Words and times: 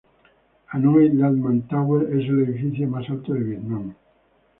Hanoi 0.71 1.09
Landmark 1.11 1.63
Tower 1.67 2.07
es 2.19 2.27
el 2.27 2.41
edificio 2.45 2.87
más 2.87 3.07
alto 3.07 3.33
de 3.35 3.39
Vietnam. 3.41 3.93